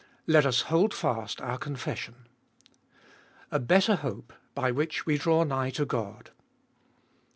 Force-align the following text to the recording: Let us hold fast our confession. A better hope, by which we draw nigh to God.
Let 0.25 0.47
us 0.47 0.61
hold 0.61 0.95
fast 0.95 1.39
our 1.41 1.59
confession. 1.59 2.25
A 3.51 3.59
better 3.59 3.97
hope, 3.97 4.33
by 4.55 4.71
which 4.71 5.05
we 5.05 5.19
draw 5.19 5.43
nigh 5.43 5.69
to 5.77 5.85
God. 5.85 6.31